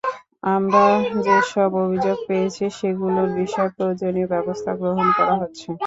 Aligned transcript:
আমরা 0.47 0.85
যেসব 1.25 1.69
অভিযোগ 1.83 2.17
পেয়েছি, 2.27 2.63
সেগুলোর 2.77 3.29
বিষয়ে 3.39 3.73
প্রয়োজনীয় 3.75 4.27
ব্যবস্থা 4.33 4.71
গ্রহণ 4.81 5.07
করা 5.17 5.35
হচ্ছে। 5.41 5.69